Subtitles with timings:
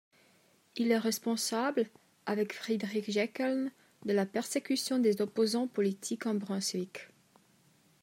[0.77, 1.87] Il est responsable,
[2.25, 3.69] avec Friedrich Jeckeln,
[4.07, 7.09] de la persécution des opposants politiques en Brunswick.